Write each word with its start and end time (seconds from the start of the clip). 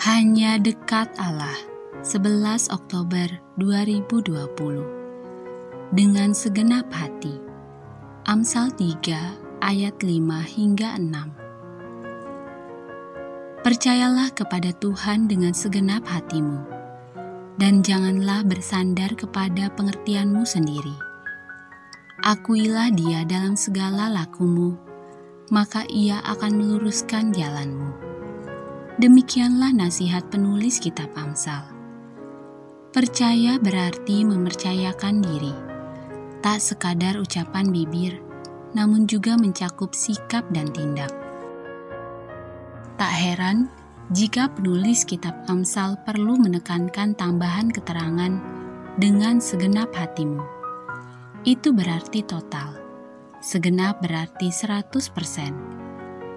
Hanya 0.00 0.56
dekat 0.56 1.12
Allah 1.20 1.60
11 2.00 2.72
Oktober 2.72 3.28
2020 3.60 5.92
Dengan 5.92 6.32
segenap 6.32 6.88
hati 6.88 7.36
Amsal 8.24 8.72
3 8.80 9.60
ayat 9.60 10.00
5 10.00 10.08
hingga 10.56 10.96
6 10.96 13.60
Percayalah 13.60 14.32
kepada 14.32 14.72
Tuhan 14.72 15.28
dengan 15.28 15.52
segenap 15.52 16.08
hatimu 16.08 16.64
dan 17.60 17.84
janganlah 17.84 18.40
bersandar 18.40 19.12
kepada 19.12 19.68
pengertianmu 19.76 20.48
sendiri. 20.48 20.96
Akuilah 22.24 22.88
dia 22.88 23.28
dalam 23.28 23.52
segala 23.52 24.08
lakumu, 24.08 24.80
maka 25.52 25.84
ia 25.92 26.24
akan 26.24 26.56
meluruskan 26.56 27.36
jalanmu. 27.36 28.09
Demikianlah 29.00 29.72
nasihat 29.72 30.28
penulis 30.28 30.76
kitab 30.76 31.08
Amsal. 31.16 31.64
Percaya 32.92 33.56
berarti 33.56 34.28
mempercayakan 34.28 35.24
diri, 35.24 35.56
tak 36.44 36.60
sekadar 36.60 37.16
ucapan 37.16 37.72
bibir, 37.72 38.20
namun 38.76 39.08
juga 39.08 39.40
mencakup 39.40 39.96
sikap 39.96 40.44
dan 40.52 40.68
tindak. 40.76 41.08
Tak 43.00 43.08
heran 43.08 43.72
jika 44.12 44.52
penulis 44.52 45.08
kitab 45.08 45.48
Amsal 45.48 45.96
perlu 46.04 46.36
menekankan 46.36 47.16
tambahan 47.16 47.72
keterangan 47.72 48.36
dengan 49.00 49.40
segenap 49.40 49.96
hatimu. 49.96 50.44
Itu 51.48 51.72
berarti 51.72 52.20
total. 52.20 52.76
Segenap 53.40 54.04
berarti 54.04 54.52
100% 54.52 55.79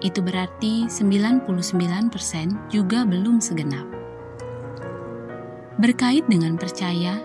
itu 0.04 0.20
berarti 0.20 0.84
99% 0.86 1.48
juga 2.68 3.08
belum 3.08 3.40
segenap. 3.40 3.88
Berkait 5.80 6.28
dengan 6.28 6.60
percaya, 6.60 7.18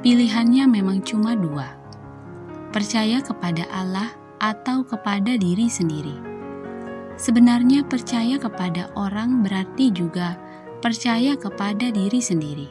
pilihannya 0.00 0.64
memang 0.70 1.02
cuma 1.02 1.34
dua. 1.34 1.74
Percaya 2.70 3.20
kepada 3.20 3.66
Allah 3.68 4.14
atau 4.40 4.86
kepada 4.86 5.36
diri 5.36 5.68
sendiri. 5.68 6.16
Sebenarnya 7.20 7.84
percaya 7.84 8.40
kepada 8.40 8.88
orang 8.96 9.44
berarti 9.44 9.92
juga 9.92 10.40
percaya 10.80 11.36
kepada 11.36 11.92
diri 11.92 12.18
sendiri. 12.18 12.70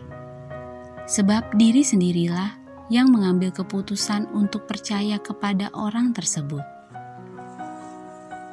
Sebab 1.05 1.53
diri 1.59 1.85
sendirilah 1.85 2.57
yang 2.89 3.07
mengambil 3.13 3.53
keputusan 3.53 4.27
untuk 4.33 4.65
percaya 4.65 5.21
kepada 5.21 5.71
orang 5.71 6.11
tersebut. 6.11 6.80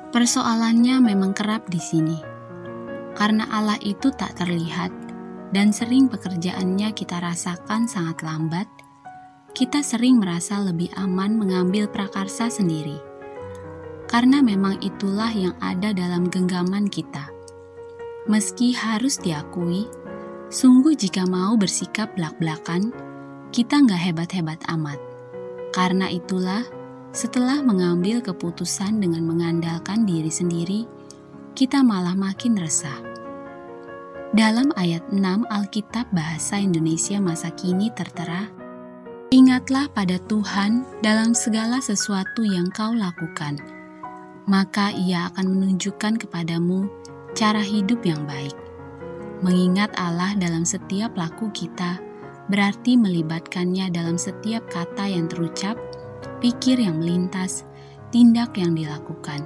Persoalannya 0.08 1.04
memang 1.04 1.36
kerap 1.36 1.68
di 1.68 1.76
sini, 1.76 2.16
karena 3.12 3.44
Allah 3.52 3.76
itu 3.84 4.08
tak 4.08 4.40
terlihat 4.40 4.88
dan 5.52 5.68
sering 5.68 6.08
pekerjaannya 6.08 6.96
kita 6.96 7.20
rasakan 7.20 7.84
sangat 7.84 8.24
lambat. 8.24 8.64
Kita 9.52 9.84
sering 9.84 10.16
merasa 10.16 10.64
lebih 10.64 10.88
aman 10.96 11.36
mengambil 11.36 11.92
prakarsa 11.92 12.48
sendiri, 12.48 12.96
karena 14.08 14.40
memang 14.40 14.80
itulah 14.80 15.28
yang 15.28 15.52
ada 15.60 15.92
dalam 15.92 16.32
genggaman 16.32 16.88
kita. 16.88 17.28
Meski 18.32 18.72
harus 18.72 19.20
diakui, 19.20 19.92
sungguh 20.48 20.96
jika 20.96 21.28
mau 21.28 21.52
bersikap 21.60 22.16
belak-belakan, 22.16 22.96
kita 23.52 23.76
nggak 23.84 24.00
hebat-hebat 24.08 24.60
amat. 24.72 24.96
Karena 25.76 26.08
itulah 26.08 26.64
setelah 27.18 27.58
mengambil 27.66 28.22
keputusan 28.22 29.02
dengan 29.02 29.26
mengandalkan 29.26 30.06
diri 30.06 30.30
sendiri, 30.30 30.86
kita 31.58 31.82
malah 31.82 32.14
makin 32.14 32.54
resah. 32.54 32.94
Dalam 34.30 34.70
ayat 34.78 35.02
6 35.10 35.18
Alkitab 35.50 36.14
Bahasa 36.14 36.62
Indonesia 36.62 37.18
masa 37.18 37.50
kini 37.50 37.90
tertera, 37.90 38.46
Ingatlah 39.28 39.92
pada 39.92 40.16
Tuhan 40.24 40.88
dalam 41.04 41.36
segala 41.36 41.84
sesuatu 41.84 42.48
yang 42.48 42.72
kau 42.72 42.96
lakukan, 42.96 43.60
maka 44.48 44.88
Ia 44.94 45.28
akan 45.28 45.52
menunjukkan 45.52 46.22
kepadamu 46.22 46.88
cara 47.36 47.60
hidup 47.60 48.00
yang 48.08 48.24
baik. 48.24 48.56
Mengingat 49.44 49.92
Allah 50.00 50.32
dalam 50.32 50.64
setiap 50.64 51.12
laku 51.12 51.52
kita 51.52 52.00
berarti 52.48 52.96
melibatkannya 52.96 53.92
dalam 53.92 54.16
setiap 54.16 54.64
kata 54.72 55.12
yang 55.12 55.28
terucap 55.28 55.76
pikir 56.38 56.80
yang 56.80 56.98
melintas, 57.00 57.66
tindak 58.14 58.56
yang 58.56 58.72
dilakukan. 58.72 59.44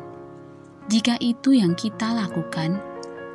Jika 0.90 1.16
itu 1.22 1.54
yang 1.56 1.78
kita 1.78 2.10
lakukan, 2.10 2.78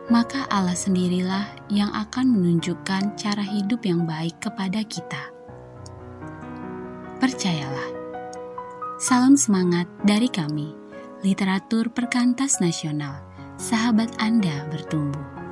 maka 0.07 0.47
Allah 0.47 0.75
sendirilah 0.75 1.67
yang 1.67 1.91
akan 1.91 2.31
menunjukkan 2.31 3.19
cara 3.19 3.43
hidup 3.43 3.83
yang 3.83 4.07
baik 4.07 4.39
kepada 4.39 4.83
kita. 4.83 5.31
Percayalah. 7.17 7.89
Salam 9.01 9.37
semangat 9.37 9.89
dari 10.05 10.29
kami, 10.29 10.73
literatur 11.25 11.89
perkantas 11.91 12.61
nasional, 12.61 13.21
sahabat 13.57 14.09
Anda 14.21 14.65
bertumbuh. 14.69 15.46